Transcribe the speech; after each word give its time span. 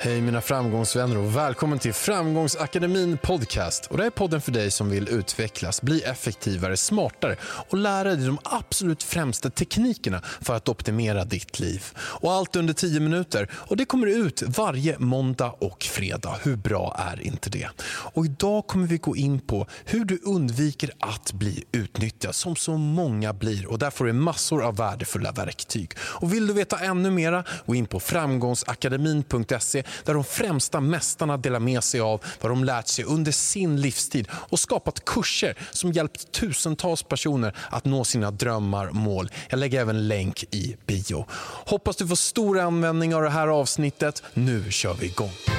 Hej 0.00 0.20
mina 0.20 0.40
framgångsvänner 0.40 1.18
och 1.18 1.36
välkommen 1.36 1.78
till 1.78 1.92
Framgångsakademin 1.92 3.18
Podcast. 3.18 3.86
Och 3.86 3.96
det 3.96 4.02
här 4.02 4.06
är 4.06 4.10
podden 4.10 4.40
för 4.40 4.52
dig 4.52 4.70
som 4.70 4.90
vill 4.90 5.08
utvecklas, 5.08 5.82
bli 5.82 6.02
effektivare, 6.02 6.76
smartare 6.76 7.36
och 7.42 7.78
lära 7.78 8.14
dig 8.14 8.26
de 8.26 8.38
absolut 8.44 9.02
främsta 9.02 9.50
teknikerna 9.50 10.22
för 10.40 10.54
att 10.54 10.68
optimera 10.68 11.24
ditt 11.24 11.60
liv. 11.60 11.84
Och 11.96 12.32
allt 12.32 12.56
under 12.56 12.74
10 12.74 13.00
minuter. 13.00 13.50
Och 13.52 13.76
det 13.76 13.84
kommer 13.84 14.06
ut 14.06 14.42
varje 14.42 14.98
måndag 14.98 15.54
och 15.58 15.82
fredag. 15.82 16.38
Hur 16.42 16.56
bra 16.56 16.96
är 17.12 17.20
inte 17.20 17.50
det? 17.50 17.68
Och 17.88 18.24
idag 18.24 18.66
kommer 18.66 18.86
vi 18.86 18.98
gå 18.98 19.16
in 19.16 19.40
på 19.40 19.66
hur 19.84 20.04
du 20.04 20.20
undviker 20.24 20.90
att 21.00 21.32
bli 21.32 21.64
utnyttjad 21.72 22.34
som 22.34 22.56
så 22.56 22.76
många 22.76 23.32
blir. 23.32 23.66
Och 23.66 23.78
där 23.78 23.90
får 23.90 24.04
du 24.04 24.12
massor 24.12 24.64
av 24.64 24.76
värdefulla 24.76 25.32
verktyg. 25.32 25.92
Och 25.98 26.32
vill 26.32 26.46
du 26.46 26.52
veta 26.52 26.78
ännu 26.78 27.10
mera, 27.10 27.44
gå 27.66 27.74
in 27.74 27.86
på 27.86 28.00
framgångsakademin.se 28.00 29.84
där 30.04 30.14
de 30.14 30.24
främsta 30.24 30.80
mästarna 30.80 31.36
delar 31.36 31.60
med 31.60 31.84
sig 31.84 32.00
av 32.00 32.24
vad 32.40 32.52
de 32.52 32.64
lärt 32.64 32.88
sig 32.88 33.04
under 33.04 33.32
sin 33.32 33.80
livstid 33.80 34.28
och 34.32 34.58
skapat 34.58 35.04
kurser 35.04 35.58
som 35.70 35.92
hjälpt 35.92 36.32
tusentals 36.32 37.02
personer 37.02 37.56
att 37.70 37.84
nå 37.84 38.04
sina 38.04 38.30
drömmar 38.30 38.86
och 38.86 38.94
mål. 38.94 39.30
Jag 39.48 39.58
lägger 39.58 39.80
även 39.80 40.08
länk 40.08 40.44
i 40.50 40.76
bio. 40.86 41.26
Hoppas 41.66 41.96
du 41.96 42.06
får 42.06 42.16
stor 42.16 42.58
användning 42.58 43.14
av 43.14 43.22
det 43.22 43.30
här 43.30 43.48
avsnittet. 43.48 44.22
Nu 44.34 44.70
kör 44.70 44.94
vi 44.94 45.06
igång. 45.06 45.57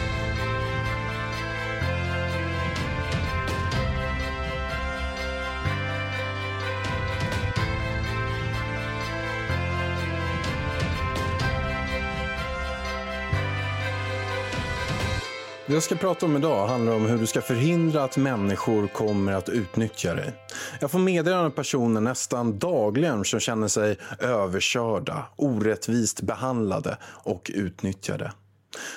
Jag 15.73 15.83
ska 15.83 15.95
prata 15.95 16.25
om 16.25 16.37
idag 16.37 16.67
handlar 16.67 16.93
om 16.93 17.05
hur 17.05 17.17
du 17.17 17.27
ska 17.27 17.41
förhindra 17.41 18.03
att 18.03 18.17
människor 18.17 18.87
kommer 18.87 19.33
att 19.33 19.49
utnyttja 19.49 20.13
dig. 20.13 20.33
Jag 20.79 20.91
får 20.91 20.99
meddelanden 20.99 21.45
av 21.45 21.49
personer 21.49 22.01
nästan 22.01 22.59
dagligen 22.59 23.25
som 23.25 23.39
känner 23.39 23.67
sig 23.67 23.97
överkörda, 24.19 25.25
orättvist 25.35 26.21
behandlade 26.21 26.97
och 27.03 27.51
utnyttjade. 27.53 28.31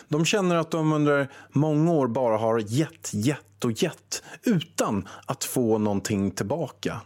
De 0.08 0.24
känner 0.24 0.56
att 0.56 0.70
de 0.70 0.92
under 0.92 1.28
många 1.48 1.92
år 1.92 2.06
bara 2.06 2.36
har 2.36 2.58
gett, 2.58 3.14
gett 3.14 3.64
och 3.64 3.82
gett 3.82 4.22
utan 4.42 5.08
att 5.26 5.44
få 5.44 5.78
någonting 5.78 6.30
tillbaka. 6.30 7.00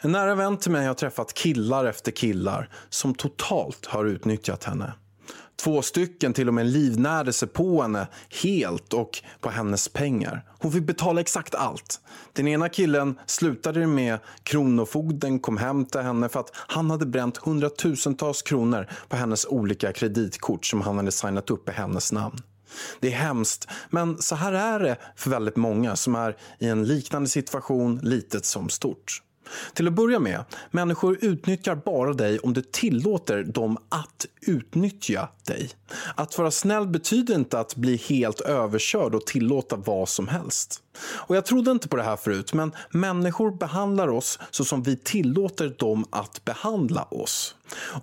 En 0.00 0.12
nära 0.12 0.34
vän 0.34 0.56
till 0.56 0.70
mig 0.70 0.86
har 0.86 0.94
träffat 0.94 1.34
killar 1.34 1.84
efter 1.84 2.12
killar 2.12 2.68
som 2.88 3.14
totalt 3.14 3.86
har 3.86 4.04
utnyttjat 4.04 4.64
henne. 4.64 4.92
Två 5.62 5.82
stycken 5.82 6.32
till 6.32 6.48
och 6.48 6.54
med 6.54 6.66
livnärde 6.66 7.32
sig 7.32 7.48
på 7.48 7.82
henne 7.82 8.06
helt 8.42 8.92
och 8.92 9.22
på 9.40 9.50
hennes 9.50 9.88
pengar. 9.88 10.44
Hon 10.58 10.72
fick 10.72 10.82
betala 10.82 11.20
exakt 11.20 11.54
allt. 11.54 12.00
Den 12.32 12.48
ena 12.48 12.68
killen 12.68 13.18
slutade 13.26 13.86
med 13.86 14.18
Kronofogden 14.42 15.40
kom 15.40 15.56
hem 15.56 15.84
till 15.84 16.00
henne 16.00 16.28
för 16.28 16.40
att 16.40 16.50
han 16.54 16.90
hade 16.90 17.06
bränt 17.06 17.36
hundratusentals 17.36 18.42
kronor 18.42 18.86
på 19.08 19.16
hennes 19.16 19.46
olika 19.46 19.92
kreditkort 19.92 20.66
som 20.66 20.80
han 20.80 20.96
hade 20.96 21.12
signat 21.12 21.50
upp 21.50 21.68
i 21.68 21.72
hennes 21.72 22.12
namn. 22.12 22.38
Det 23.00 23.08
är 23.12 23.16
hemskt, 23.16 23.68
men 23.90 24.18
så 24.18 24.34
här 24.34 24.52
är 24.52 24.80
det 24.80 24.96
för 25.16 25.30
väldigt 25.30 25.56
många 25.56 25.96
som 25.96 26.14
är 26.14 26.36
i 26.58 26.68
en 26.68 26.84
liknande 26.84 27.28
situation, 27.28 28.00
litet 28.02 28.44
som 28.44 28.68
stort. 28.68 29.22
Till 29.74 29.86
att 29.86 29.92
börja 29.92 30.18
med, 30.18 30.44
människor 30.70 31.18
utnyttjar 31.20 31.74
bara 31.74 32.12
dig 32.12 32.38
om 32.38 32.52
du 32.52 32.62
tillåter 32.62 33.42
dem 33.42 33.78
att 33.88 34.26
utnyttja 34.40 35.28
dig. 35.46 35.70
Att 36.14 36.38
vara 36.38 36.50
snäll 36.50 36.86
betyder 36.86 37.34
inte 37.34 37.58
att 37.58 37.76
bli 37.76 37.96
helt 37.96 38.40
överkörd 38.40 39.14
och 39.14 39.26
tillåta 39.26 39.76
vad 39.76 40.08
som 40.08 40.28
helst. 40.28 40.81
Och 41.00 41.36
Jag 41.36 41.44
trodde 41.44 41.70
inte 41.70 41.88
på 41.88 41.96
det 41.96 42.02
här 42.02 42.16
förut, 42.16 42.52
men 42.52 42.72
människor 42.90 43.50
behandlar 43.50 44.08
oss 44.08 44.38
så 44.50 44.64
som 44.64 44.82
vi 44.82 44.96
tillåter 44.96 45.74
dem 45.78 46.04
att 46.10 46.44
behandla 46.44 47.02
oss. 47.02 47.54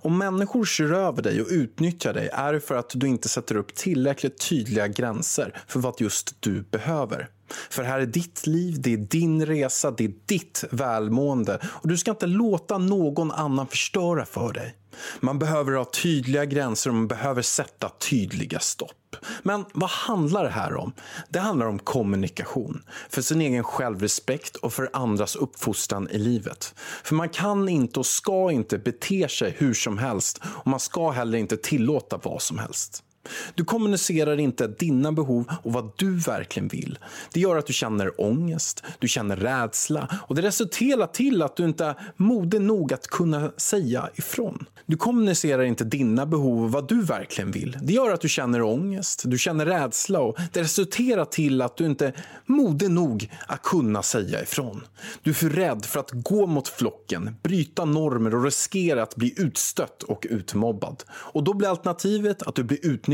Om 0.02 0.18
människor 0.18 0.64
kör 0.64 0.92
över 0.92 1.22
dig 1.22 1.40
och 1.40 1.48
utnyttjar 1.50 2.12
dig 2.12 2.28
är 2.32 2.52
det 2.52 2.60
för 2.60 2.74
att 2.74 2.90
du 2.94 3.08
inte 3.08 3.28
sätter 3.28 3.56
upp 3.56 3.74
tillräckligt 3.74 4.48
tydliga 4.48 4.88
gränser 4.88 5.62
för 5.68 5.80
vad 5.80 6.00
just 6.00 6.36
du 6.40 6.62
behöver. 6.62 7.28
För 7.70 7.82
här 7.82 8.00
är 8.00 8.06
ditt 8.06 8.46
liv, 8.46 8.80
det 8.80 8.92
är 8.92 8.96
din 8.96 9.46
resa, 9.46 9.90
det 9.90 10.04
är 10.04 10.12
ditt 10.26 10.64
välmående 10.70 11.58
och 11.64 11.88
du 11.88 11.96
ska 11.96 12.10
inte 12.10 12.26
låta 12.26 12.78
någon 12.78 13.32
annan 13.32 13.66
förstöra 13.66 14.24
för 14.24 14.52
dig. 14.52 14.76
Man 15.20 15.38
behöver 15.38 15.72
ha 15.72 15.84
tydliga 15.84 16.44
gränser 16.44 16.90
och 16.90 16.96
man 16.96 17.08
behöver 17.08 17.42
sätta 17.42 17.88
tydliga 17.88 18.60
stopp. 18.60 19.16
Men 19.42 19.64
vad 19.72 19.90
handlar 19.90 20.44
det 20.44 20.50
här 20.50 20.76
om? 20.76 20.92
Det 21.28 21.38
handlar 21.38 21.66
om 21.66 21.78
kommunikation. 21.78 22.82
För 23.08 23.22
sin 23.22 23.40
egen 23.40 23.64
självrespekt 23.64 24.56
och 24.56 24.72
för 24.72 24.90
andras 24.92 25.36
uppfostran 25.36 26.08
i 26.10 26.18
livet. 26.18 26.74
För 27.04 27.14
man 27.14 27.28
kan 27.28 27.68
inte 27.68 28.00
och 28.00 28.06
ska 28.06 28.50
inte 28.50 28.78
bete 28.78 29.28
sig 29.28 29.54
hur 29.58 29.74
som 29.74 29.98
helst 29.98 30.40
och 30.44 30.66
man 30.66 30.80
ska 30.80 31.10
heller 31.10 31.38
inte 31.38 31.56
tillåta 31.56 32.20
vad 32.22 32.42
som 32.42 32.58
helst. 32.58 33.04
Du 33.54 33.64
kommunicerar 33.64 34.40
inte 34.40 34.66
dina 34.66 35.12
behov 35.12 35.44
och 35.62 35.72
vad 35.72 35.92
du 35.96 36.16
verkligen 36.16 36.68
vill. 36.68 36.98
Det 37.32 37.40
gör 37.40 37.56
att 37.56 37.66
du 37.66 37.72
känner 37.72 38.20
ångest, 38.20 38.84
du 38.98 39.08
känner 39.08 39.36
rädsla 39.36 40.08
och 40.28 40.34
det 40.34 40.42
resulterar 40.42 41.06
till 41.06 41.42
att 41.42 41.56
du 41.56 41.64
inte 41.64 41.84
är 41.84 41.94
modig 42.16 42.60
nog 42.60 42.92
att 42.92 43.06
kunna 43.06 43.52
säga 43.56 44.08
ifrån. 44.14 44.66
Du 44.86 44.96
kommunicerar 44.96 45.62
inte 45.62 45.84
dina 45.84 46.26
behov 46.26 46.64
och 46.64 46.72
vad 46.72 46.88
du 46.88 47.02
verkligen 47.02 47.50
vill. 47.50 47.78
Det 47.82 47.92
gör 47.92 48.10
att 48.10 48.20
du 48.20 48.28
känner 48.28 48.62
ångest, 48.62 49.22
du 49.26 49.38
känner 49.38 49.66
rädsla 49.66 50.20
och 50.20 50.38
det 50.52 50.60
resulterar 50.60 51.24
till 51.24 51.62
att 51.62 51.76
du 51.76 51.86
inte 51.86 52.06
är 52.06 52.26
modig 52.46 52.90
nog 52.90 53.30
att 53.46 53.62
kunna 53.62 54.02
säga 54.02 54.42
ifrån. 54.42 54.80
Du 55.22 55.30
är 55.30 55.34
för 55.34 55.48
rädd 55.48 55.84
för 55.84 56.00
att 56.00 56.10
gå 56.10 56.46
mot 56.46 56.68
flocken, 56.68 57.36
bryta 57.42 57.84
normer 57.84 58.34
och 58.34 58.44
riskera 58.44 59.02
att 59.02 59.16
bli 59.16 59.34
utstött 59.36 60.02
och 60.02 60.26
utmobbad. 60.30 61.02
Och 61.10 61.44
då 61.44 61.54
blir 61.54 61.68
alternativet 61.68 62.42
att 62.42 62.54
du 62.54 62.62
blir 62.62 62.78
utnyttjad 62.86 63.09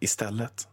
istället. 0.00 0.68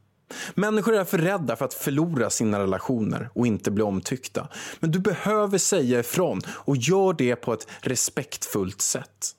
Människor 0.55 0.95
är 0.95 1.03
för 1.03 1.17
rädda 1.17 1.55
för 1.55 1.65
att 1.65 1.73
förlora 1.73 2.29
sina 2.29 2.59
relationer 2.59 3.29
och 3.33 3.47
inte 3.47 3.71
bli 3.71 3.83
omtyckta. 3.83 4.47
Men 4.79 4.91
du 4.91 4.99
behöver 4.99 5.57
säga 5.57 5.99
ifrån 5.99 6.41
och 6.47 6.77
gör 6.77 7.13
det 7.13 7.35
på 7.35 7.53
ett 7.53 7.67
respektfullt 7.81 8.81
sätt. 8.81 9.31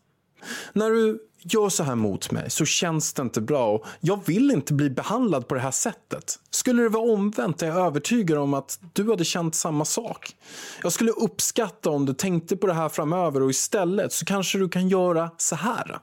När 0.73 0.91
du 0.91 1.19
gör 1.45 1.69
så 1.69 1.83
här 1.83 1.95
mot 1.95 2.31
mig 2.31 2.51
så 2.51 2.65
känns 2.65 3.13
det 3.13 3.23
inte 3.23 3.41
bra 3.41 3.73
och 3.73 3.87
jag 4.01 4.21
vill 4.27 4.51
inte 4.51 4.75
bli 4.75 4.91
behandlad 4.91 5.49
på 5.49 5.55
det 5.55 5.61
här 5.61 5.71
sättet. 5.71 6.39
Skulle 6.51 6.83
det 6.83 6.89
vara 6.89 7.13
omvänt 7.13 7.63
är 7.63 7.67
jag 7.67 7.77
övertygad 7.77 8.39
om 8.39 8.55
att 8.55 8.79
du 8.93 9.11
hade 9.11 9.25
känt 9.25 9.55
samma 9.55 9.85
sak. 9.85 10.37
Jag 10.83 10.93
skulle 10.93 11.11
uppskatta 11.11 11.91
om 11.91 12.07
du 12.07 12.15
tänkte 12.15 12.57
på 12.57 12.67
det 12.67 12.75
här 12.75 12.89
framöver 12.89 13.43
och 13.43 13.51
istället 13.51 14.13
så 14.13 14.25
kanske 14.25 14.59
du 14.59 14.69
kan 14.69 14.89
göra 14.89 15.31
så 15.37 15.57
här. 15.57 16.01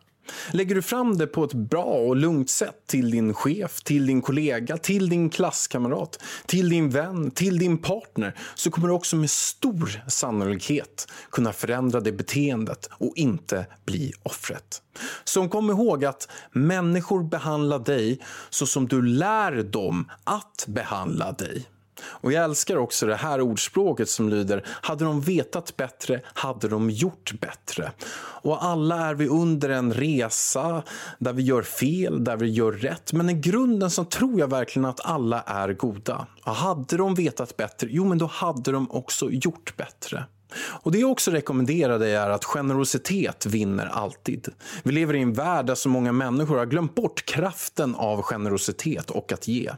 Lägger 0.51 0.75
du 0.75 0.81
fram 0.81 1.17
det 1.17 1.27
på 1.27 1.43
ett 1.43 1.53
bra 1.53 1.83
och 1.83 2.15
lugnt 2.15 2.49
sätt 2.49 2.87
till 2.87 3.11
din 3.11 3.33
chef, 3.33 3.83
till 3.83 4.05
din 4.05 4.21
kollega, 4.21 4.77
till 4.77 5.09
din 5.09 5.29
klasskamrat, 5.29 6.23
till 6.45 6.69
din 6.69 6.89
vän, 6.89 7.31
till 7.31 7.59
din 7.59 7.77
partner 7.77 8.35
så 8.55 8.71
kommer 8.71 8.87
du 8.87 8.93
också 8.93 9.15
med 9.15 9.29
stor 9.29 10.03
sannolikhet 10.07 11.07
kunna 11.31 11.53
förändra 11.53 11.99
det 11.99 12.11
beteendet 12.11 12.89
och 12.91 13.13
inte 13.15 13.65
bli 13.85 14.13
offret. 14.23 14.81
Så 15.23 15.47
kom 15.47 15.69
ihåg 15.69 16.05
att 16.05 16.27
människor 16.51 17.23
behandlar 17.23 17.79
dig 17.79 18.19
så 18.49 18.65
som 18.65 18.87
du 18.87 19.01
lär 19.01 19.63
dem 19.63 20.11
att 20.23 20.65
behandla 20.67 21.31
dig. 21.31 21.65
Och 22.03 22.31
jag 22.31 22.43
älskar 22.43 22.77
också 22.77 23.05
det 23.05 23.15
här 23.15 23.41
ordspråket 23.41 24.09
som 24.09 24.29
lyder 24.29 24.65
Hade 24.67 25.05
de 25.05 25.21
vetat 25.21 25.77
bättre 25.77 26.21
hade 26.25 26.67
de 26.67 26.89
gjort 26.89 27.33
bättre. 27.39 27.91
Och 28.43 28.63
alla 28.63 29.09
är 29.09 29.13
vi 29.13 29.27
under 29.27 29.69
en 29.69 29.93
resa 29.93 30.83
där 31.19 31.33
vi 31.33 31.43
gör 31.43 31.61
fel, 31.61 32.23
där 32.23 32.37
vi 32.37 32.49
gör 32.49 32.71
rätt. 32.71 33.13
Men 33.13 33.29
i 33.29 33.33
grunden 33.33 33.91
så 33.91 34.03
tror 34.03 34.39
jag 34.39 34.49
verkligen 34.49 34.85
att 34.85 35.05
alla 35.05 35.41
är 35.41 35.73
goda. 35.73 36.27
Och 36.45 36.55
hade 36.55 36.97
de 36.97 37.15
vetat 37.15 37.57
bättre, 37.57 37.87
jo 37.91 38.05
men 38.05 38.17
då 38.17 38.25
hade 38.25 38.71
de 38.71 38.91
också 38.91 39.29
gjort 39.31 39.77
bättre. 39.77 40.25
Och 40.55 40.91
Det 40.91 40.99
jag 40.99 41.11
också 41.11 41.31
rekommenderar 41.31 41.99
dig 41.99 42.15
är 42.15 42.29
att 42.29 42.45
generositet 42.45 43.45
vinner 43.45 43.85
alltid. 43.85 44.47
Vi 44.83 44.91
lever 44.91 45.13
i 45.13 45.21
en 45.21 45.33
värld 45.33 45.65
där 45.65 45.75
så 45.75 45.89
många 45.89 46.11
människor 46.11 46.57
har 46.57 46.65
glömt 46.65 46.95
bort 46.95 47.25
kraften 47.25 47.95
av 47.95 48.21
generositet 48.21 49.09
och 49.09 49.31
att 49.31 49.47
ge. 49.47 49.71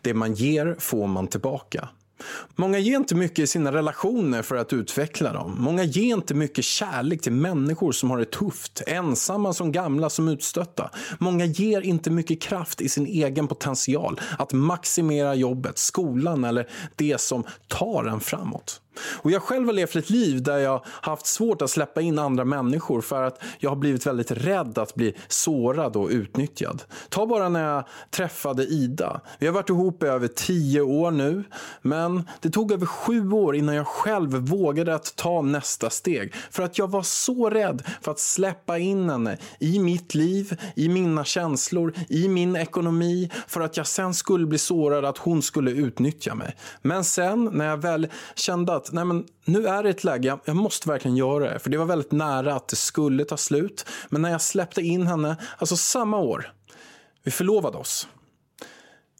Det 0.00 0.14
man 0.14 0.34
ger 0.34 0.76
får 0.78 1.06
man 1.06 1.28
tillbaka. 1.28 1.88
Många 2.56 2.78
ger 2.78 2.96
inte 2.96 3.14
mycket 3.14 3.38
i 3.38 3.46
sina 3.46 3.72
relationer 3.72 4.42
för 4.42 4.56
att 4.56 4.72
utveckla 4.72 5.32
dem. 5.32 5.56
Många 5.58 5.84
ger 5.84 6.14
inte 6.14 6.34
mycket 6.34 6.64
kärlek 6.64 7.22
till 7.22 7.32
människor 7.32 7.92
som 7.92 8.10
har 8.10 8.18
det 8.18 8.30
tufft, 8.30 8.82
ensamma 8.86 9.52
som 9.52 9.72
gamla 9.72 10.10
som 10.10 10.28
utstötta. 10.28 10.90
Många 11.18 11.44
ger 11.44 11.80
inte 11.80 12.10
mycket 12.10 12.42
kraft 12.42 12.80
i 12.80 12.88
sin 12.88 13.06
egen 13.06 13.48
potential 13.48 14.20
att 14.38 14.52
maximera 14.52 15.34
jobbet, 15.34 15.78
skolan 15.78 16.44
eller 16.44 16.68
det 16.96 17.20
som 17.20 17.44
tar 17.68 18.04
en 18.04 18.20
framåt. 18.20 18.80
Och 18.98 19.30
jag 19.30 19.42
själv 19.42 19.66
har 19.66 19.72
levt 19.72 19.96
ett 19.96 20.10
liv 20.10 20.42
där 20.42 20.58
jag 20.58 20.84
haft 20.86 21.26
svårt 21.26 21.62
att 21.62 21.70
släppa 21.70 22.00
in 22.00 22.18
andra 22.18 22.44
människor 22.44 23.00
för 23.00 23.22
att 23.22 23.42
jag 23.58 23.70
har 23.70 23.76
blivit 23.76 24.06
väldigt 24.06 24.30
rädd 24.30 24.78
att 24.78 24.94
bli 24.94 25.14
sårad 25.28 25.96
och 25.96 26.08
utnyttjad. 26.08 26.82
Ta 27.08 27.26
bara 27.26 27.48
när 27.48 27.74
jag 27.74 27.84
träffade 28.10 28.64
Ida. 28.64 29.20
Vi 29.38 29.46
har 29.46 29.54
varit 29.54 29.68
ihop 29.68 30.02
i 30.02 30.06
över 30.06 30.28
tio 30.28 30.80
år 30.80 31.10
nu, 31.10 31.44
men 31.82 32.28
det 32.40 32.50
tog 32.50 32.72
över 32.72 32.86
sju 32.86 33.32
år 33.32 33.56
innan 33.56 33.74
jag 33.74 33.86
själv 33.86 34.30
vågade 34.30 34.94
att 34.94 35.16
ta 35.16 35.42
nästa 35.42 35.90
steg. 35.90 36.34
För 36.50 36.62
att 36.62 36.78
jag 36.78 36.90
var 36.90 37.02
så 37.02 37.50
rädd 37.50 37.82
för 38.02 38.10
att 38.10 38.18
släppa 38.18 38.78
in 38.78 39.10
henne 39.10 39.38
i 39.58 39.78
mitt 39.78 40.14
liv, 40.14 40.60
i 40.76 40.88
mina 40.88 41.24
känslor, 41.24 41.94
i 42.08 42.28
min 42.28 42.56
ekonomi, 42.56 43.30
för 43.46 43.60
att 43.60 43.76
jag 43.76 43.86
sen 43.86 44.14
skulle 44.14 44.46
bli 44.46 44.58
sårad, 44.58 45.04
att 45.04 45.18
hon 45.18 45.42
skulle 45.42 45.70
utnyttja 45.70 46.34
mig. 46.34 46.56
Men 46.82 47.04
sen 47.04 47.50
när 47.52 47.66
jag 47.66 47.76
väl 47.76 48.08
kände 48.34 48.74
att 48.82 48.92
nej 48.92 49.04
men, 49.04 49.26
nu 49.44 49.66
är 49.66 49.82
det 49.82 49.90
ett 49.90 50.04
läge, 50.04 50.28
jag, 50.28 50.40
jag 50.44 50.56
måste 50.56 50.88
verkligen 50.88 51.16
göra 51.16 51.52
det. 51.52 51.58
För 51.58 51.70
det 51.70 51.76
var 51.76 51.84
väldigt 51.84 52.12
nära 52.12 52.54
att 52.54 52.68
det 52.68 52.76
skulle 52.76 53.24
ta 53.24 53.36
slut. 53.36 53.86
Men 54.08 54.22
när 54.22 54.30
jag 54.30 54.42
släppte 54.42 54.82
in 54.82 55.06
henne, 55.06 55.36
alltså 55.58 55.76
samma 55.76 56.18
år, 56.18 56.52
vi 57.22 57.30
förlovade 57.30 57.78
oss. 57.78 58.08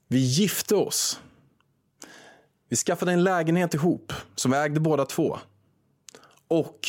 Vi 0.09 0.19
gifte 0.19 0.75
oss. 0.75 1.21
Vi 2.69 2.77
skaffade 2.77 3.13
en 3.13 3.25
lägenhet 3.25 3.75
ihop 3.75 4.13
som 4.35 4.51
vi 4.51 4.57
ägde 4.57 4.81
båda 4.81 5.05
två. 5.05 5.39
Och 6.49 6.89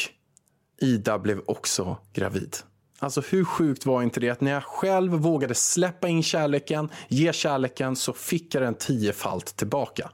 Ida 0.81 1.19
blev 1.19 1.41
också 1.45 1.97
gravid. 2.13 2.57
Alltså 2.99 3.21
hur 3.21 3.45
sjukt 3.45 3.85
var 3.85 4.03
inte 4.03 4.19
det 4.19 4.29
att 4.29 4.41
när 4.41 4.51
jag 4.51 4.63
själv 4.63 5.11
vågade 5.11 5.55
släppa 5.55 6.07
in 6.07 6.23
kärleken, 6.23 6.89
ge 7.07 7.33
kärleken, 7.33 7.95
så 7.95 8.13
fick 8.13 8.55
jag 8.55 8.63
den 8.63 8.75
tiofalt 8.75 9.45
tillbaka. 9.45 10.11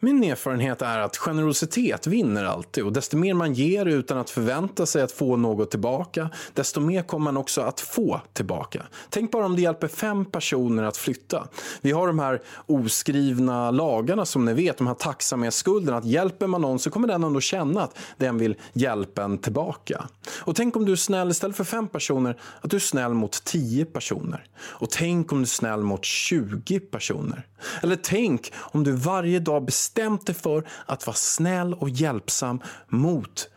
Min 0.00 0.24
erfarenhet 0.24 0.82
är 0.82 0.98
att 0.98 1.16
generositet 1.16 2.06
vinner 2.06 2.44
alltid 2.44 2.84
och 2.84 2.92
desto 2.92 3.16
mer 3.16 3.34
man 3.34 3.54
ger 3.54 3.86
utan 3.86 4.18
att 4.18 4.30
förvänta 4.30 4.86
sig 4.86 5.02
att 5.02 5.12
få 5.12 5.36
något 5.36 5.70
tillbaka, 5.70 6.30
desto 6.54 6.80
mer 6.80 7.02
kommer 7.02 7.24
man 7.24 7.36
också 7.36 7.60
att 7.60 7.80
få 7.80 8.20
tillbaka. 8.32 8.82
Tänk 9.10 9.30
bara 9.30 9.46
om 9.46 9.56
det 9.56 9.62
hjälper 9.62 9.88
fem 9.88 10.24
personer 10.24 10.82
att 10.82 10.96
flytta. 10.96 11.48
Vi 11.80 11.92
har 11.92 12.06
de 12.06 12.18
här 12.18 12.42
oskrivna 12.66 13.70
lagarna 13.70 14.24
som 14.24 14.44
ni 14.44 14.54
vet, 14.54 14.78
de 14.78 14.86
här 14.86 14.94
tacksamhetsskulderna. 14.94 15.96
Att 15.96 16.04
hjälper 16.04 16.46
man 16.46 16.60
någon 16.60 16.78
så 16.78 16.90
kommer 16.90 17.08
den 17.08 17.24
ändå 17.24 17.40
känna 17.40 17.82
att 17.82 17.98
den 18.16 18.38
vill 18.38 18.56
hjälpa 18.72 19.22
en 19.22 19.38
tillbaka. 19.38 20.08
Och 20.38 20.56
tänk 20.56 20.76
om 20.76 20.84
du 20.84 20.92
är 20.92 20.96
snäll 20.96 21.30
istället 21.30 21.56
för 21.56 21.64
fem 21.64 21.88
personer, 21.88 22.40
att 22.60 22.70
du 22.70 22.76
är 22.76 22.80
snäll 22.80 23.14
mot 23.14 23.44
tio 23.44 23.84
personer. 23.84 24.46
Och 24.60 24.90
tänk 24.90 25.32
om 25.32 25.38
du 25.38 25.42
är 25.42 25.46
snäll 25.46 25.82
mot 25.82 26.04
20 26.04 26.80
personer. 26.80 27.46
Eller 27.82 27.96
tänk 27.96 28.52
om 28.56 28.84
du 28.84 28.92
varje 28.92 29.38
dag 29.38 29.64
bestämt 29.88 30.26
dig 30.26 30.34
för 30.34 30.64
att 30.86 31.06
vara 31.06 31.16
snäll 31.16 31.74
och 31.74 31.90
hjälpsam 31.90 32.60
mot 32.88 33.48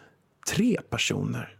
tre 0.47 0.79
personer. 0.89 1.57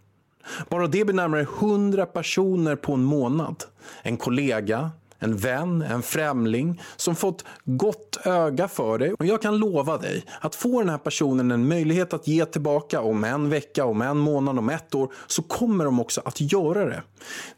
Bara 0.70 0.88
det 0.88 1.06
blir 1.06 1.16
närmare 1.16 1.42
100 1.42 2.06
personer 2.06 2.76
på 2.76 2.94
en 2.94 3.04
månad. 3.04 3.64
En 4.02 4.18
kollega, 4.18 4.92
en 5.22 5.38
vän, 5.38 5.82
en 5.82 6.02
främling 6.02 6.82
som 6.96 7.16
fått 7.16 7.46
gott 7.66 8.18
öga 8.26 8.68
för 8.68 8.98
dig. 8.98 9.14
Och 9.14 9.26
jag 9.26 9.42
kan 9.42 9.58
lova 9.58 9.98
dig 9.98 10.26
att 10.42 10.56
få 10.56 10.80
den 10.80 10.90
här 10.90 10.98
personen 10.98 11.52
en 11.52 11.68
möjlighet 11.68 12.14
att 12.14 12.28
ge 12.28 12.46
tillbaka 12.46 13.02
om 13.02 13.24
en 13.24 13.50
vecka, 13.50 13.86
om 13.86 14.02
en 14.02 14.18
månad, 14.18 14.58
om 14.58 14.70
ett 14.70 14.96
år 14.96 15.14
så 15.28 15.42
kommer 15.42 15.86
de 15.86 16.00
också 16.00 16.22
att 16.26 16.42
göra 16.42 16.86
det. 16.86 17.04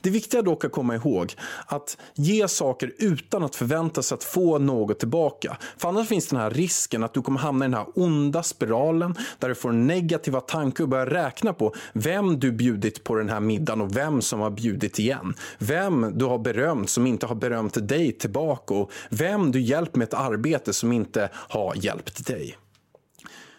Det 0.01 0.09
viktiga 0.09 0.41
dock 0.41 0.65
att 0.65 0.71
komma 0.71 0.95
ihåg 0.95 1.33
att 1.65 1.97
ge 2.15 2.47
saker 2.47 2.91
utan 2.97 3.43
att 3.43 3.55
förvänta 3.55 4.01
sig 4.01 4.15
att 4.15 4.23
få 4.23 4.57
något 4.57 4.99
tillbaka. 4.99 5.57
För 5.77 5.89
annars 5.89 6.07
finns 6.07 6.27
den 6.27 6.39
här 6.39 6.49
risken 6.49 7.03
att 7.03 7.13
du 7.13 7.21
kommer 7.21 7.39
hamna 7.39 7.65
i 7.65 7.67
den 7.67 7.77
här 7.77 7.87
onda 7.95 8.43
spiralen 8.43 9.15
där 9.39 9.49
du 9.49 9.55
får 9.55 9.71
negativa 9.71 10.41
tankar 10.41 10.83
och 10.83 10.89
börjar 10.89 11.05
räkna 11.05 11.53
på 11.53 11.73
vem 11.93 12.39
du 12.39 12.51
bjudit 12.51 13.03
på 13.03 13.15
den 13.15 13.29
här 13.29 13.39
middagen 13.39 13.81
och 13.81 13.97
vem 13.97 14.21
som 14.21 14.39
har 14.39 14.49
bjudit 14.49 14.99
igen. 14.99 15.33
Vem 15.57 16.11
du 16.17 16.25
har 16.25 16.37
berömt 16.37 16.89
som 16.89 17.07
inte 17.07 17.25
har 17.25 17.35
berömt 17.35 17.52
berömt 17.53 17.87
dig 17.87 18.11
tillbaka 18.11 18.73
och 18.73 18.91
vem 19.09 19.51
du 19.51 19.61
hjälpt 19.61 19.95
med 19.95 20.05
ett 20.05 20.13
arbete 20.13 20.73
som 20.73 20.91
inte 20.91 21.29
har 21.33 21.75
hjälpt 21.75 22.27
dig. 22.27 22.57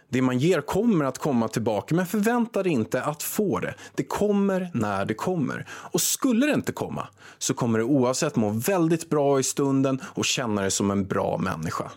Det 0.08 0.22
man 0.22 0.38
ger 0.38 0.60
kommer 0.60 1.04
att 1.04 1.18
komma 1.18 1.48
tillbaka, 1.48 1.94
men 1.94 2.06
förvänta 2.06 2.62
dig 2.62 2.72
inte 2.72 3.02
att 3.02 3.22
få 3.22 3.58
det. 3.58 3.74
Det 3.94 4.04
kommer 4.04 4.70
när 4.74 5.04
det 5.04 5.14
kommer. 5.14 5.66
Och 5.70 6.00
skulle 6.00 6.46
det 6.46 6.52
inte 6.52 6.72
komma, 6.72 7.08
så 7.38 7.54
kommer 7.54 7.78
du 7.78 7.84
oavsett 7.84 8.36
må 8.36 8.50
väldigt 8.50 9.10
bra 9.10 9.40
i 9.40 9.42
stunden 9.42 10.00
och 10.04 10.24
känna 10.24 10.60
dig 10.60 10.70
som 10.70 10.90
en 10.90 11.06
bra 11.06 11.38
människa. 11.38 11.90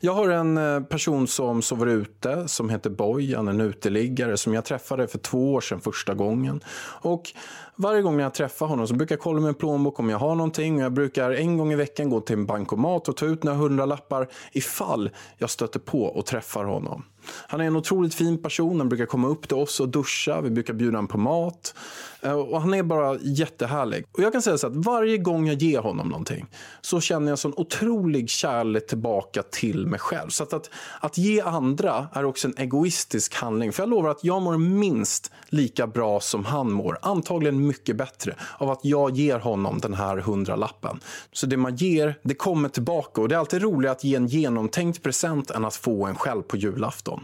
Jag 0.00 0.14
har 0.14 0.28
en 0.28 0.58
eh, 0.58 0.80
person 0.80 1.26
som 1.26 1.62
sover 1.62 1.86
ute 1.86 2.48
som 2.48 2.70
heter 2.70 2.90
Bojan, 2.90 3.48
en 3.48 3.60
uteliggare 3.60 4.36
som 4.36 4.54
jag 4.54 4.64
träffade 4.64 5.08
för 5.08 5.18
två 5.18 5.54
år 5.54 5.60
sedan 5.60 5.80
första 5.80 6.14
gången. 6.14 6.60
Och 7.00 7.32
varje 7.76 8.02
gång 8.02 8.20
jag 8.20 8.34
träffar 8.34 8.66
honom 8.66 8.86
så 8.86 8.94
brukar 8.94 9.14
jag 9.14 9.20
kolla 9.20 9.40
min 9.40 9.54
plånbok 9.54 9.98
om 9.98 10.10
jag 10.10 10.18
har 10.18 10.34
någonting. 10.34 10.78
Jag 10.78 10.92
brukar 10.92 11.30
en 11.30 11.56
gång 11.56 11.72
i 11.72 11.76
veckan 11.76 12.10
gå 12.10 12.20
till 12.20 12.36
en 12.36 12.46
bankomat 12.46 13.08
och 13.08 13.16
ta 13.16 13.26
ut 13.26 13.42
några 13.42 13.58
hundralappar 13.58 14.28
ifall 14.52 15.10
jag 15.38 15.50
stöter 15.50 15.80
på 15.80 16.04
och 16.04 16.26
träffar 16.26 16.64
honom. 16.64 17.04
Han 17.30 17.60
är 17.60 17.64
en 17.64 17.76
otroligt 17.76 18.14
fin 18.14 18.42
person. 18.42 18.78
Han 18.78 18.88
brukar 18.88 19.06
komma 19.06 19.28
upp 19.28 19.48
till 19.48 19.56
oss 19.56 19.80
och 19.80 19.88
duscha. 19.88 20.40
Vi 20.40 20.50
brukar 20.50 20.74
bjuda 20.74 20.98
honom 20.98 21.08
på 21.08 21.18
mat. 21.18 21.74
Eh, 22.20 22.32
och 22.32 22.60
han 22.60 22.74
är 22.74 22.82
bara 22.82 23.18
jättehärlig. 23.20 24.04
Och 24.12 24.22
jag 24.22 24.32
kan 24.32 24.42
säga 24.42 24.58
så 24.58 24.66
att 24.66 24.76
varje 24.76 25.18
gång 25.18 25.46
jag 25.46 25.62
ger 25.62 25.78
honom 25.78 26.08
någonting 26.08 26.46
så 26.80 27.00
känner 27.00 27.32
jag 27.32 27.38
sån 27.38 27.54
otrolig 27.56 28.30
kärlek 28.30 28.86
tillbaka 28.86 29.42
till 29.42 29.86
mig 29.86 30.00
själv. 30.00 30.28
Så 30.28 30.42
att, 30.42 30.52
att, 30.52 30.70
att 31.00 31.18
ge 31.18 31.40
andra 31.40 32.08
är 32.12 32.24
också 32.24 32.48
en 32.48 32.54
egoistisk 32.56 33.34
handling. 33.34 33.72
För 33.72 33.82
jag 33.82 33.90
lovar 33.90 34.10
att 34.10 34.24
jag 34.24 34.42
mår 34.42 34.58
minst 34.58 35.32
lika 35.48 35.86
bra 35.86 36.20
som 36.20 36.44
han 36.44 36.72
mår. 36.72 36.98
Antagligen 37.02 37.66
mycket 37.66 37.96
bättre 37.96 38.34
av 38.58 38.70
att 38.70 38.80
jag 38.82 39.16
ger 39.16 39.38
honom 39.38 39.78
den 39.78 39.94
här 39.94 40.16
hundralappen. 40.16 41.00
Så 41.32 41.46
det 41.46 41.56
man 41.56 41.76
ger, 41.76 42.18
det 42.22 42.34
kommer 42.34 42.68
tillbaka. 42.68 43.20
Och 43.20 43.28
det 43.28 43.34
är 43.34 43.38
alltid 43.38 43.62
roligare 43.62 43.92
att 43.92 44.04
ge 44.04 44.14
en 44.14 44.26
genomtänkt 44.26 45.02
present 45.02 45.50
än 45.50 45.64
att 45.64 45.76
få 45.76 46.06
en 46.06 46.14
själv 46.14 46.42
på 46.42 46.56
julafton. 46.56 47.17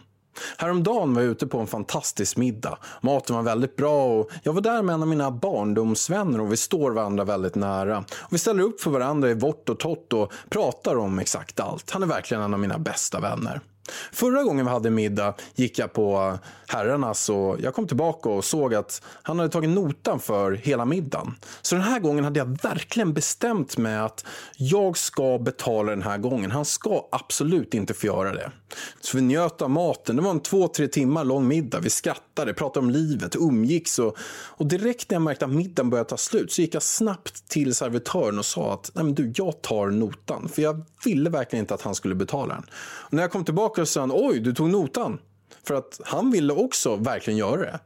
Häromdagen 0.59 1.15
var 1.15 1.23
jag 1.23 1.31
ute 1.31 1.47
på 1.47 1.59
en 1.59 1.67
fantastisk 1.67 2.37
middag. 2.37 2.79
Maten 3.01 3.37
var 3.37 3.43
väldigt 3.43 3.77
bra 3.77 4.05
och 4.05 4.31
jag 4.43 4.53
var 4.53 4.61
där 4.61 4.83
med 4.83 4.95
en 4.95 5.03
av 5.03 5.09
mina 5.09 5.31
barndomsvänner 5.31 6.41
och 6.41 6.53
vi 6.53 6.57
står 6.57 6.91
varandra 6.91 7.25
väldigt 7.25 7.55
nära. 7.55 7.99
Och 7.99 8.33
vi 8.33 8.39
ställer 8.39 8.63
upp 8.63 8.81
för 8.81 8.91
varandra 8.91 9.31
i 9.31 9.35
vårt 9.35 9.69
och 9.69 9.79
tott 9.79 10.13
och 10.13 10.33
pratar 10.49 10.97
om 10.97 11.19
exakt 11.19 11.61
allt. 11.61 11.91
Han 11.91 12.03
är 12.03 12.07
verkligen 12.07 12.43
en 12.43 12.55
av 12.55 12.61
mina 12.61 12.79
bästa 12.79 13.21
vänner. 13.21 13.61
Förra 14.13 14.43
gången 14.43 14.67
vi 14.67 14.73
hade 14.73 14.91
middag 14.91 15.35
gick 15.55 15.79
jag 15.79 15.93
på 15.93 16.39
herrarnas 16.67 17.29
och 17.29 17.61
jag 17.61 17.75
kom 17.75 17.87
tillbaka 17.87 18.29
och 18.29 18.45
såg 18.45 18.75
att 18.75 19.03
han 19.23 19.39
hade 19.39 19.51
tagit 19.51 19.71
notan 19.71 20.21
för 20.21 20.53
hela 20.53 20.85
middagen. 20.85 21.35
Så 21.63 21.75
den 21.75 21.85
här 21.85 22.01
gången 22.01 22.25
hade 22.25 22.39
jag 22.39 22.63
verkligen 22.63 23.13
bestämt 23.13 23.77
mig 23.77 23.97
att 23.97 24.25
jag 24.57 24.97
ska 24.97 25.39
betala 25.39 25.91
den 25.91 26.03
här 26.03 26.19
gången. 26.19 26.51
Han 26.51 26.65
ska 26.65 27.09
absolut 27.13 27.75
inte 27.75 27.95
få 27.95 28.07
göra 28.07 28.33
det. 28.33 28.51
Så 29.01 29.17
vi 29.17 29.23
njöt 29.23 29.63
av 29.63 29.71
maten. 29.71 30.17
Det 30.17 30.23
var 30.23 30.31
en 30.31 30.41
två, 30.41 30.69
tre 30.69 30.89
timmar 30.89 31.25
lång 31.25 31.49
middag. 31.49 31.81
Vi 31.81 31.91
skrattade, 31.91 32.34
pratade 32.55 32.87
om 32.87 32.91
livet, 32.91 33.37
umgicks 33.37 33.99
och, 33.99 34.17
och 34.47 34.67
direkt 34.67 35.11
när 35.11 35.15
jag 35.15 35.23
märkte 35.23 35.45
att 35.45 35.51
middagen 35.51 35.91
började 35.91 36.11
ta 36.11 36.17
slut 36.17 36.53
så 36.53 36.61
gick 36.61 36.75
jag 36.75 36.83
snabbt 36.83 37.49
till 37.49 37.75
servitören 37.75 38.39
och 38.39 38.45
sa 38.45 38.75
att 38.75 38.91
Nej, 38.95 39.05
men 39.05 39.15
du, 39.15 39.33
jag 39.37 39.63
tar 39.63 39.91
notan. 39.91 40.49
För 40.49 40.63
jag 40.63 40.85
ville 41.05 41.31
verkligen 41.31 41.63
inte 41.63 41.75
att 41.75 41.83
han 41.83 41.95
skulle 41.95 42.15
betala 42.15 42.55
den. 42.55 42.65
Och 42.75 43.13
när 43.13 43.23
jag 43.23 43.33
kom 43.33 43.45
tillbaka 43.45 43.87
så 43.87 43.93
sa 43.93 44.09
oj, 44.13 44.41
du 44.41 44.53
tog 44.53 44.71
notan. 44.71 45.19
För 45.67 45.75
att 45.75 46.01
han 46.05 46.31
ville 46.31 46.53
också 46.53 46.97
verkligen 46.97 47.39
göra 47.39 47.61
det. 47.61 47.81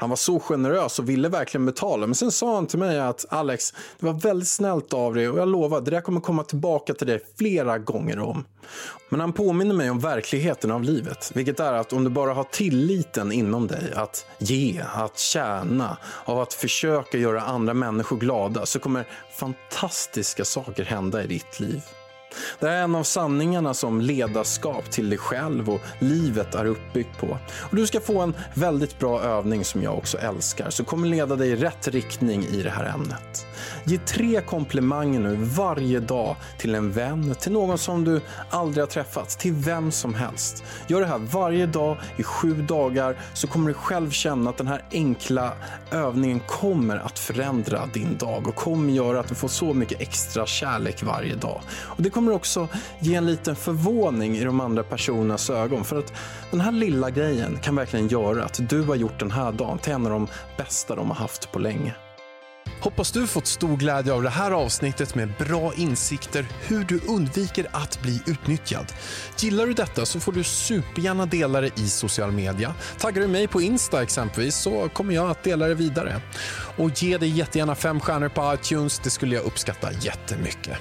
Han 0.00 0.08
var 0.08 0.16
så 0.16 0.40
generös 0.40 0.98
och 0.98 1.08
ville 1.08 1.28
verkligen 1.28 1.66
betala. 1.66 2.06
Men 2.06 2.14
sen 2.14 2.32
sa 2.32 2.54
han 2.54 2.66
till 2.66 2.78
mig 2.78 3.00
att 3.00 3.26
Alex, 3.28 3.72
det 3.98 4.06
var 4.06 4.12
väldigt 4.12 4.48
snällt 4.48 4.92
av 4.92 5.14
dig 5.14 5.28
och 5.28 5.38
jag 5.38 5.48
lovar, 5.48 5.80
det 5.80 5.90
där 5.90 6.00
kommer 6.00 6.20
komma 6.20 6.44
tillbaka 6.44 6.94
till 6.94 7.06
dig 7.06 7.24
flera 7.38 7.78
gånger 7.78 8.18
om. 8.18 8.44
Men 9.08 9.20
han 9.20 9.32
påminner 9.32 9.74
mig 9.74 9.90
om 9.90 10.00
verkligheten 10.00 10.70
av 10.70 10.82
livet, 10.82 11.30
vilket 11.34 11.60
är 11.60 11.72
att 11.72 11.92
om 11.92 12.04
du 12.04 12.10
bara 12.10 12.34
har 12.34 12.44
tilliten 12.44 13.32
inom 13.32 13.66
dig 13.66 13.92
att 13.94 14.26
ge, 14.38 14.84
att 14.94 15.18
tjäna, 15.18 15.96
av 16.24 16.40
att 16.40 16.54
försöka 16.54 17.18
göra 17.18 17.42
andra 17.42 17.74
människor 17.74 18.16
glada 18.16 18.66
så 18.66 18.78
kommer 18.78 19.08
fantastiska 19.38 20.44
saker 20.44 20.84
hända 20.84 21.24
i 21.24 21.26
ditt 21.26 21.60
liv. 21.60 21.82
Det 22.60 22.68
är 22.68 22.82
en 22.82 22.94
av 22.94 23.02
sanningarna 23.02 23.74
som 23.74 24.00
ledarskap 24.00 24.90
till 24.90 25.10
dig 25.10 25.18
själv 25.18 25.70
och 25.70 25.80
livet 25.98 26.54
är 26.54 26.64
uppbyggt 26.64 27.18
på. 27.20 27.38
Och 27.52 27.76
du 27.76 27.86
ska 27.86 28.00
få 28.00 28.20
en 28.20 28.34
väldigt 28.54 28.98
bra 28.98 29.20
övning 29.20 29.64
som 29.64 29.82
jag 29.82 29.98
också 29.98 30.18
älskar, 30.18 30.70
som 30.70 30.86
kommer 30.86 31.08
leda 31.08 31.36
dig 31.36 31.50
i 31.50 31.56
rätt 31.56 31.88
riktning 31.88 32.44
i 32.44 32.62
det 32.62 32.70
här 32.70 32.84
ämnet. 32.84 33.46
Ge 33.84 33.98
tre 33.98 34.40
komplimanger 34.40 35.20
nu 35.20 35.36
varje 35.36 36.00
dag 36.00 36.36
till 36.58 36.74
en 36.74 36.92
vän, 36.92 37.34
till 37.40 37.52
någon 37.52 37.78
som 37.78 38.04
du 38.04 38.20
aldrig 38.50 38.82
har 38.82 38.88
träffat, 38.88 39.28
till 39.28 39.52
vem 39.52 39.92
som 39.92 40.14
helst. 40.14 40.64
Gör 40.86 41.00
det 41.00 41.06
här 41.06 41.18
varje 41.18 41.66
dag 41.66 41.96
i 42.16 42.22
sju 42.22 42.62
dagar 42.62 43.16
så 43.34 43.46
kommer 43.46 43.68
du 43.68 43.74
själv 43.74 44.10
känna 44.10 44.50
att 44.50 44.56
den 44.56 44.66
här 44.66 44.84
enkla 44.92 45.52
övningen 45.90 46.40
kommer 46.46 46.96
att 46.96 47.18
förändra 47.18 47.86
din 47.86 48.16
dag 48.18 48.48
och 48.48 48.54
kommer 48.54 48.92
göra 48.92 49.20
att 49.20 49.28
du 49.28 49.34
får 49.34 49.48
så 49.48 49.74
mycket 49.74 50.00
extra 50.00 50.46
kärlek 50.46 51.02
varje 51.02 51.34
dag. 51.34 51.60
Och 51.70 52.02
det 52.02 52.10
kommer 52.10 52.32
också 52.32 52.68
ge 52.98 53.14
en 53.14 53.26
liten 53.26 53.56
förvåning 53.56 54.36
i 54.36 54.44
de 54.44 54.60
andra 54.60 54.82
personernas 54.82 55.50
ögon. 55.50 55.84
För 55.84 55.98
att 55.98 56.12
den 56.50 56.60
här 56.60 56.72
lilla 56.72 57.10
grejen 57.10 57.58
kan 57.62 57.76
verkligen 57.76 58.08
göra 58.08 58.44
att 58.44 58.68
du 58.68 58.82
har 58.82 58.94
gjort 58.94 59.18
den 59.18 59.30
här 59.30 59.52
dagen 59.52 59.78
till 59.78 59.92
en 59.92 60.06
av 60.06 60.12
de 60.12 60.28
bästa 60.56 60.96
de 60.96 61.08
har 61.08 61.16
haft 61.16 61.52
på 61.52 61.58
länge. 61.58 61.94
Hoppas 62.80 63.12
du 63.12 63.26
fått 63.26 63.46
stor 63.46 63.76
glädje 63.76 64.12
av 64.12 64.22
det 64.22 64.30
här 64.30 64.50
avsnittet 64.50 65.14
med 65.14 65.32
bra 65.38 65.74
insikter 65.74 66.46
hur 66.60 66.84
du 66.84 67.00
undviker 67.08 67.66
att 67.70 68.02
bli 68.02 68.22
utnyttjad. 68.26 68.92
Gillar 69.38 69.66
du 69.66 69.72
detta 69.74 70.06
så 70.06 70.20
får 70.20 70.32
du 70.32 70.44
supergärna 70.44 71.26
dela 71.26 71.60
det 71.60 71.78
i 71.78 71.88
social 71.88 72.32
media. 72.32 72.74
Taggar 72.98 73.22
du 73.22 73.28
mig 73.28 73.48
på 73.48 73.62
Insta 73.62 74.02
exempelvis 74.02 74.56
så 74.56 74.88
kommer 74.88 75.14
jag 75.14 75.30
att 75.30 75.42
dela 75.42 75.66
det 75.66 75.74
vidare. 75.74 76.20
Och 76.76 77.02
ge 77.02 77.18
dig 77.18 77.28
jättegärna 77.28 77.74
fem 77.74 78.00
stjärnor 78.00 78.28
på 78.28 78.54
iTunes, 78.54 78.98
det 78.98 79.10
skulle 79.10 79.34
jag 79.34 79.44
uppskatta 79.44 79.92
jättemycket. 79.92 80.78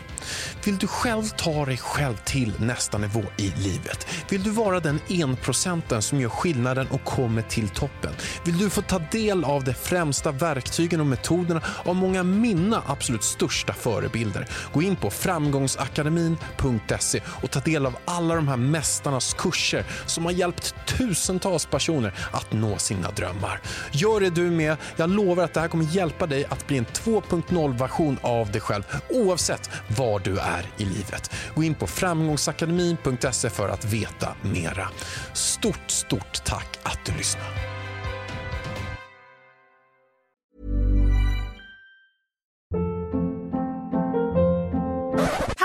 Vill 0.65 0.77
du 0.77 0.88
själv 0.88 1.24
ta 1.24 1.65
dig 1.65 1.77
själv 1.77 2.15
till 2.25 2.53
nästa 2.59 2.98
nivå 2.98 3.24
i 3.38 3.53
livet? 3.57 4.07
Vill 4.29 4.43
du 4.43 4.50
vara 4.50 4.79
den 4.79 5.00
enprocenten 5.09 6.01
som 6.01 6.21
gör 6.21 6.29
skillnaden 6.29 6.88
och 6.88 7.03
kommer 7.03 7.41
till 7.41 7.69
toppen? 7.69 8.12
Vill 8.45 8.57
du 8.57 8.69
få 8.69 8.81
ta 8.81 9.00
del 9.00 9.43
av 9.43 9.63
de 9.63 9.74
främsta 9.74 10.31
verktygen 10.31 11.00
och 11.00 11.05
metoderna 11.05 11.62
av 11.86 11.95
många 11.95 12.24
mina 12.24 12.83
absolut 12.88 13.24
största 13.24 13.74
förebilder? 13.74 14.48
Gå 14.74 14.81
in 14.81 14.95
på 14.95 15.09
framgångsakademin.se 15.09 17.21
och 17.25 17.51
ta 17.51 17.59
del 17.59 17.86
av 17.86 17.98
alla 18.05 18.36
de 18.36 18.48
här 18.48 18.57
mästarnas 18.57 19.33
kurser 19.33 19.86
som 20.05 20.25
har 20.25 20.31
hjälpt 20.31 20.75
tusentals 20.98 21.65
personer 21.65 22.13
att 22.31 22.53
nå 22.53 22.77
sina 22.77 23.12
drömmar. 23.12 23.62
Gör 23.91 24.19
det 24.19 24.29
du 24.29 24.51
med. 24.51 24.77
Jag 24.95 25.09
lovar 25.09 25.43
att 25.43 25.53
det 25.53 25.59
här 25.59 25.67
kommer 25.67 25.86
hjälpa 25.86 26.25
dig 26.25 26.45
att 26.50 26.67
bli 26.67 26.77
en 26.77 26.86
2.0-version 26.86 28.17
av 28.21 28.51
dig 28.51 28.62
själv 28.62 28.83
oavsett 29.09 29.69
var 29.88 30.18
var 30.19 30.33
du 30.33 30.39
är 30.39 30.65
i 30.77 30.85
livet. 30.85 31.31
Gå 31.55 31.63
in 31.63 31.75
på 31.75 31.88
framgångsakademin.se 31.88 33.49
för 33.49 33.69
att 33.69 33.85
veta 33.85 34.35
mera. 34.41 34.89
Stort, 35.33 35.91
stort 35.91 36.45
tack 36.45 36.79
att 36.83 36.99
du 37.05 37.11
lyssnar. 37.17 37.79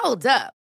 Hold 0.02 0.26
up. 0.26 0.63